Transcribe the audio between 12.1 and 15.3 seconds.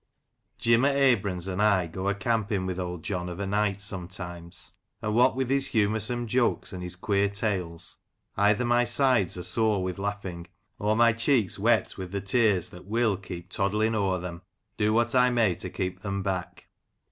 the tears that will keep toddling o'er them, do what I